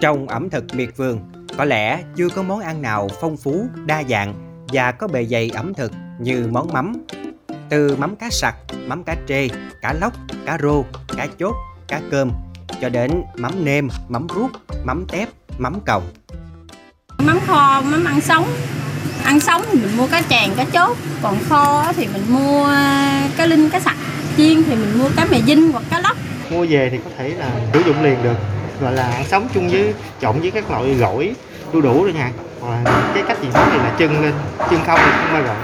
[0.00, 1.20] Trong ẩm thực miệt vườn,
[1.58, 4.34] có lẽ chưa có món ăn nào phong phú, đa dạng
[4.72, 7.06] và có bề dày ẩm thực như món mắm.
[7.68, 8.54] Từ mắm cá sặc,
[8.86, 9.48] mắm cá trê,
[9.82, 10.12] cá lóc,
[10.46, 10.84] cá rô,
[11.16, 11.54] cá chốt,
[11.88, 12.30] cá cơm
[12.80, 14.50] cho đến mắm nêm, mắm ruốc,
[14.84, 15.28] mắm tép,
[15.58, 16.02] mắm còng.
[17.18, 18.46] Mắm kho, mắm ăn sống.
[19.24, 20.96] Ăn sống thì mình mua cá tràng, cá chốt.
[21.22, 22.68] Còn kho thì mình mua
[23.36, 23.96] cá linh, cá sặc.
[24.36, 26.16] Chiên thì mình mua cá mè dinh hoặc cá lóc.
[26.50, 28.36] Mua về thì có thể là sử dụng liền được
[28.80, 31.34] gọi là sống chung với trộn với các loại gỏi
[31.72, 32.30] đu đủ rồi nha
[32.60, 34.32] hoặc là cái cách gì đó thì là trưng lên
[34.70, 35.56] trưng không thì không bao gỏi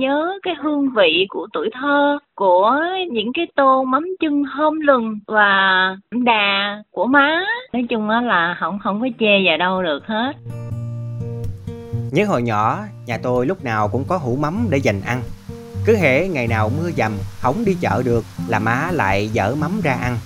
[0.00, 2.72] nhớ cái hương vị của tuổi thơ của
[3.10, 7.40] những cái tô mắm chân hôm lừng và đà của má
[7.72, 10.32] nói chung là không không có chê vào đâu được hết
[12.12, 15.22] Nhớ hồi nhỏ, nhà tôi lúc nào cũng có hũ mắm để dành ăn.
[15.86, 19.80] Cứ hễ ngày nào mưa dầm, không đi chợ được là má lại dở mắm
[19.82, 20.16] ra ăn.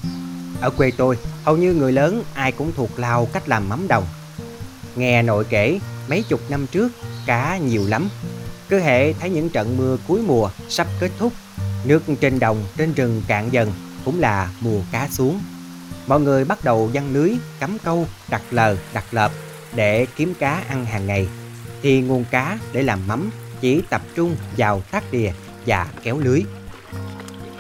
[0.62, 4.06] Ở quê tôi, hầu như người lớn ai cũng thuộc lao cách làm mắm đồng.
[4.96, 5.78] Nghe nội kể,
[6.08, 6.92] mấy chục năm trước,
[7.26, 8.08] cá nhiều lắm.
[8.68, 11.32] Cứ hệ thấy những trận mưa cuối mùa sắp kết thúc,
[11.84, 13.72] nước trên đồng, trên rừng cạn dần,
[14.04, 15.40] cũng là mùa cá xuống.
[16.06, 19.32] Mọi người bắt đầu giăng lưới, cắm câu, đặt lờ, đặt lợp
[19.74, 21.28] để kiếm cá ăn hàng ngày.
[21.82, 25.32] Thì nguồn cá để làm mắm chỉ tập trung vào tác đìa
[25.66, 26.42] và kéo lưới.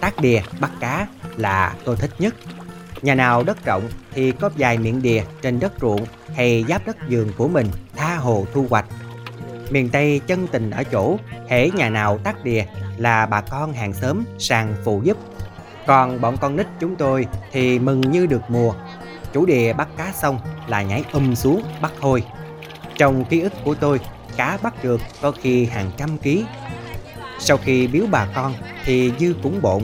[0.00, 2.34] Tác đìa bắt cá là tôi thích nhất.
[3.02, 6.96] Nhà nào đất rộng thì có vài miệng đìa trên đất ruộng hay giáp đất
[7.10, 8.86] vườn của mình tha hồ thu hoạch.
[9.70, 11.16] Miền Tây chân tình ở chỗ,
[11.48, 12.64] hễ nhà nào tắt đìa
[12.96, 15.16] là bà con hàng xóm sang phụ giúp.
[15.86, 18.74] Còn bọn con nít chúng tôi thì mừng như được mùa.
[19.32, 22.24] Chủ đìa bắt cá xong là nhảy um xuống bắt hôi.
[22.96, 24.00] Trong ký ức của tôi,
[24.36, 26.44] cá bắt được có khi hàng trăm ký.
[27.38, 29.82] Sau khi biếu bà con thì dư cũng bộn.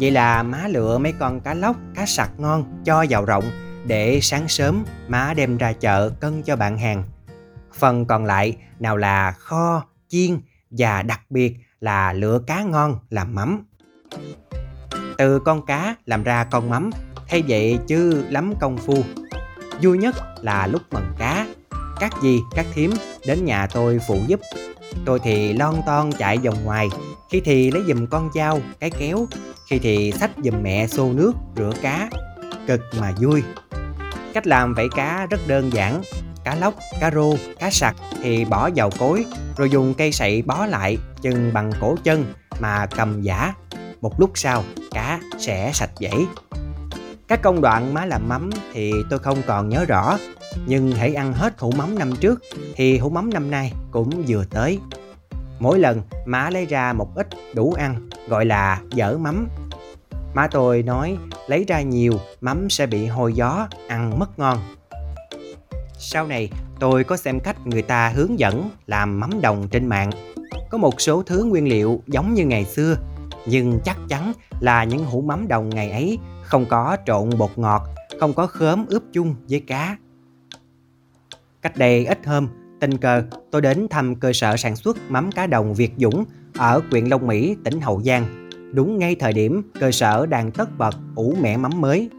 [0.00, 3.44] Vậy là má lựa mấy con cá lóc, cá sặc ngon cho vào rộng
[3.86, 7.04] để sáng sớm má đem ra chợ cân cho bạn hàng.
[7.74, 13.34] Phần còn lại nào là kho, chiên và đặc biệt là lựa cá ngon làm
[13.34, 13.64] mắm.
[15.18, 16.90] Từ con cá làm ra con mắm,
[17.28, 19.02] thay vậy chứ lắm công phu.
[19.82, 21.46] Vui nhất là lúc mần cá,
[22.00, 22.90] các dì, các thím
[23.26, 24.40] đến nhà tôi phụ giúp.
[25.04, 26.88] Tôi thì lon ton chạy vòng ngoài,
[27.30, 29.26] khi thì lấy giùm con dao, cái kéo,
[29.70, 32.10] khi thì xách giùm mẹ xô nước, rửa cá.
[32.66, 33.42] Cực mà vui.
[34.34, 36.02] Cách làm vảy cá rất đơn giản.
[36.44, 39.24] Cá lóc, cá rô, cá sặc thì bỏ vào cối,
[39.56, 43.54] rồi dùng cây sậy bó lại, chừng bằng cổ chân mà cầm giả.
[44.00, 46.26] Một lúc sau, cá sẽ sạch dãy.
[47.28, 50.18] Các công đoạn má làm mắm thì tôi không còn nhớ rõ,
[50.66, 52.42] Nhưng hãy ăn hết hũ mắm năm trước
[52.74, 54.78] Thì hũ mắm năm nay cũng vừa tới.
[55.58, 59.48] Mỗi lần má lấy ra một ít đủ ăn, Gọi là dở mắm.
[60.34, 61.16] Má tôi nói,
[61.46, 64.58] lấy ra nhiều, mắm sẽ bị hôi gió, ăn mất ngon.
[65.98, 66.50] Sau này,
[66.80, 70.10] tôi có xem cách người ta hướng dẫn làm mắm đồng trên mạng.
[70.70, 72.96] Có một số thứ nguyên liệu giống như ngày xưa.
[73.46, 77.82] Nhưng chắc chắn là những hũ mắm đồng ngày ấy không có trộn bột ngọt,
[78.20, 79.96] không có khóm ướp chung với cá.
[81.62, 82.48] Cách đây ít hôm,
[82.80, 86.24] tình cờ tôi đến thăm cơ sở sản xuất mắm cá đồng Việt Dũng
[86.56, 88.50] ở huyện Long Mỹ, tỉnh Hậu Giang.
[88.74, 92.10] Đúng ngay thời điểm cơ sở đang tất bật ủ mẻ mắm mới.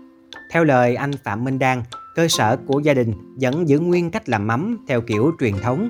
[0.52, 1.84] Theo lời anh Phạm Minh Đan,
[2.16, 5.90] cơ sở của gia đình vẫn giữ nguyên cách làm mắm theo kiểu truyền thống.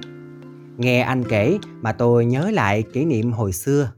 [0.78, 3.92] Nghe anh kể mà tôi nhớ lại kỷ niệm hồi xưa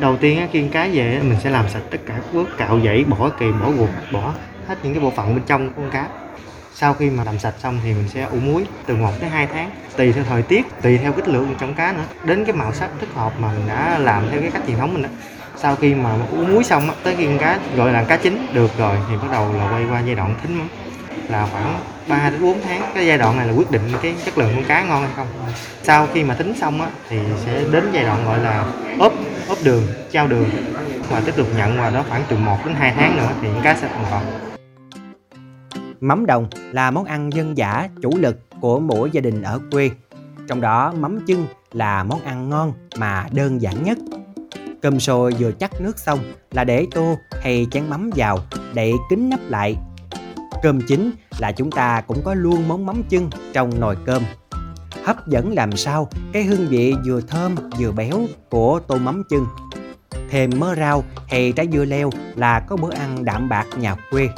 [0.00, 3.04] đầu tiên khi cá về mình sẽ làm sạch tất cả các bước, cạo dãy
[3.04, 4.32] bỏ kìm bỏ ruột, bỏ
[4.68, 6.06] hết những cái bộ phận bên trong của con cá.
[6.74, 9.46] Sau khi mà làm sạch xong thì mình sẽ ủ muối từ 1 tới 2
[9.46, 12.04] tháng, tùy theo thời tiết, tùy theo kích lượng trong cá nữa.
[12.24, 14.94] Đến cái màu sắc thích hợp mà mình đã làm theo cái cách truyền thống
[14.94, 15.08] mình đó
[15.56, 18.70] sau khi mà ủ muối xong tới khi con cá, gọi là cá chín, được
[18.78, 20.68] rồi thì bắt đầu là quay qua giai đoạn thính mắm.
[21.28, 24.38] Là khoảng 3 đến 4 tháng, cái giai đoạn này là quyết định cái chất
[24.38, 25.26] lượng con cá ngon hay không.
[25.82, 28.64] Sau khi mà tính xong á, thì sẽ đến giai đoạn gọi là
[28.98, 29.12] ốp
[29.58, 30.48] ốp đường trao đường
[31.08, 33.74] và tiếp tục nhận vào đó khoảng từ 1 đến 2 tháng nữa thì cá
[33.74, 34.22] sẽ thành phẩm
[36.00, 39.90] Mắm đồng là món ăn dân dã chủ lực của mỗi gia đình ở quê.
[40.48, 43.98] Trong đó mắm chưng là món ăn ngon mà đơn giản nhất.
[44.82, 46.18] Cơm sôi vừa chắc nước xong
[46.50, 48.38] là để tô hay chén mắm vào,
[48.74, 49.76] đậy kín nắp lại.
[50.62, 54.22] Cơm chín là chúng ta cũng có luôn món mắm chưng trong nồi cơm
[55.08, 58.20] hấp dẫn làm sao cái hương vị vừa thơm vừa béo
[58.50, 59.46] của tô mắm chưng.
[60.30, 64.28] Thêm mớ rau hay trái dưa leo là có bữa ăn đạm bạc nhà quê.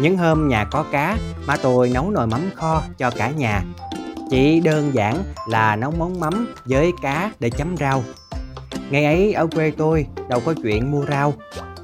[0.00, 3.62] Những hôm nhà có cá mà tôi nấu nồi mắm kho cho cả nhà.
[4.30, 8.02] Chỉ đơn giản là nấu món mắm với cá để chấm rau.
[8.90, 11.34] Ngày ấy ở quê tôi đâu có chuyện mua rau,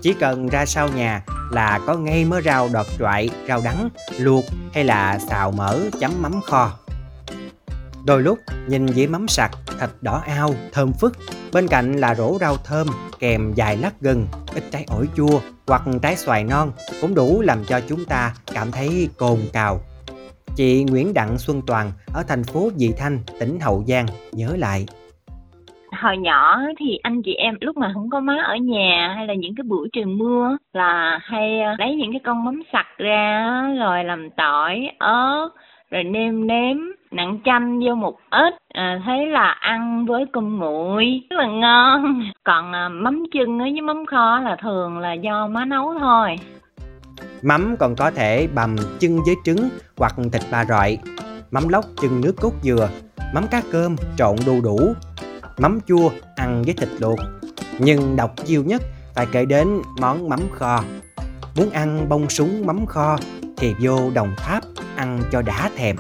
[0.03, 3.89] chỉ cần ra sau nhà là có ngay mớ rau đọt trọi, rau đắng,
[4.19, 4.45] luộc
[4.75, 6.73] hay là xào mỡ chấm mắm kho.
[8.06, 11.12] Đôi lúc nhìn dĩa mắm sặc, thịt đỏ ao, thơm phức,
[11.53, 12.87] bên cạnh là rổ rau thơm
[13.19, 17.59] kèm vài lát gừng, ít trái ổi chua hoặc trái xoài non cũng đủ làm
[17.69, 19.81] cho chúng ta cảm thấy cồn cào.
[20.56, 24.87] Chị Nguyễn Đặng Xuân Toàn ở thành phố Vị Thanh, tỉnh Hậu Giang nhớ lại
[26.03, 29.35] hồi nhỏ thì anh chị em lúc mà không có má ở nhà hay là
[29.35, 33.62] những cái buổi trời mưa là hay à, lấy những cái con mắm sặc ra
[33.79, 35.49] rồi làm tỏi ớt
[35.94, 36.76] rồi nêm nếm
[37.11, 42.23] nặng chanh vô một ít à, thấy là ăn với cơm nguội rất là ngon.
[42.44, 46.37] Còn à, mắm chưng với mắm kho là thường là do má nấu thôi.
[47.43, 50.99] Mắm còn có thể bằm chưng với trứng hoặc thịt ba rọi,
[51.50, 52.88] mắm lóc chưng nước cốt dừa,
[53.35, 54.79] mắm cá cơm trộn đu đủ,
[55.58, 57.19] mắm chua ăn với thịt luộc.
[57.79, 58.82] Nhưng độc chiêu nhất
[59.14, 59.69] phải kể đến
[60.00, 60.81] món mắm kho.
[61.56, 63.17] Muốn ăn bông súng mắm kho
[63.56, 64.62] thì vô Đồng Tháp
[65.05, 65.97] ăn cho đã thèm.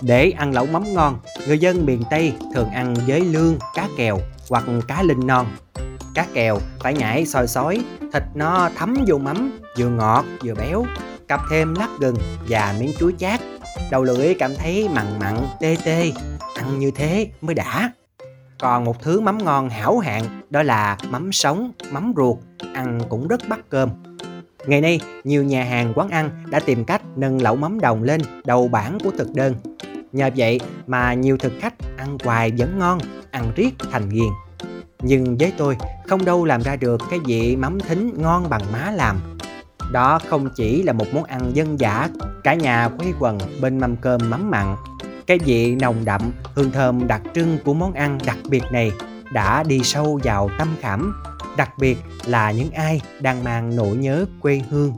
[0.00, 4.18] Để ăn lẩu mắm ngon, người dân miền Tây thường ăn với lương, cá kèo
[4.50, 5.46] hoặc cá linh non.
[6.14, 7.82] Cá kèo phải nhảy soi sói,
[8.12, 10.84] thịt nó thấm vô mắm, vừa ngọt vừa béo,
[11.28, 12.16] cặp thêm lát gừng
[12.48, 13.40] và miếng chuối chát.
[13.90, 16.12] Đầu lưỡi cảm thấy mặn mặn, tê tê,
[16.54, 17.92] ăn như thế mới đã.
[18.60, 22.38] Còn một thứ mắm ngon hảo hạng đó là mắm sống, mắm ruột,
[22.74, 23.88] ăn cũng rất bắt cơm.
[24.66, 28.20] Ngày nay, nhiều nhà hàng quán ăn đã tìm cách nâng lẩu mắm đồng lên
[28.44, 29.54] đầu bảng của thực đơn.
[30.12, 32.98] Nhờ vậy mà nhiều thực khách ăn hoài vẫn ngon,
[33.30, 34.32] ăn riết thành ghiền.
[35.02, 35.76] Nhưng với tôi,
[36.06, 39.16] không đâu làm ra được cái vị mắm thính ngon bằng má làm.
[39.92, 42.08] Đó không chỉ là một món ăn dân dã,
[42.44, 44.76] cả nhà quay quần bên mâm cơm mắm mặn
[45.26, 48.92] cái vị nồng đậm, hương thơm đặc trưng của món ăn đặc biệt này
[49.32, 51.14] đã đi sâu vào tâm khảm,
[51.56, 54.94] đặc biệt là những ai đang mang nỗi nhớ quê hương.